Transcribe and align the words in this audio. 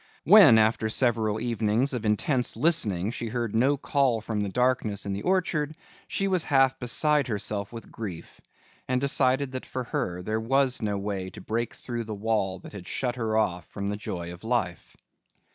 When 0.23 0.57
after 0.57 0.89
several 0.89 1.39
evenings 1.39 1.93
of 1.93 2.05
intense 2.05 2.57
listening 2.57 3.11
she 3.11 3.27
heard 3.27 3.53
no 3.53 3.77
call 3.77 4.19
from 4.19 4.41
the 4.41 4.49
darkness 4.49 5.05
in 5.05 5.13
the 5.13 5.21
orchard, 5.21 5.75
she 6.07 6.27
was 6.27 6.45
half 6.45 6.79
beside 6.79 7.27
herself 7.27 7.71
with 7.71 7.91
grief 7.91 8.41
and 8.87 8.99
decided 8.99 9.51
that 9.51 9.67
for 9.67 9.83
her 9.83 10.23
there 10.23 10.41
was 10.41 10.81
no 10.81 10.97
way 10.97 11.29
to 11.29 11.39
break 11.41 11.75
through 11.75 12.05
the 12.05 12.15
wall 12.15 12.57
that 12.61 12.73
had 12.73 12.87
shut 12.87 13.15
her 13.15 13.37
off 13.37 13.67
from 13.67 13.89
the 13.89 13.95
joy 13.95 14.33
of 14.33 14.43
life. 14.43 14.97